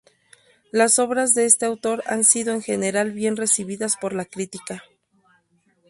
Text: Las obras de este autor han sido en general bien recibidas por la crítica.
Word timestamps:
Las 0.71 0.97
obras 0.97 1.35
de 1.35 1.45
este 1.45 1.67
autor 1.67 2.01
han 2.07 2.23
sido 2.23 2.55
en 2.55 2.63
general 2.63 3.11
bien 3.11 3.37
recibidas 3.37 3.97
por 3.97 4.13
la 4.13 4.25
crítica. 4.25 4.83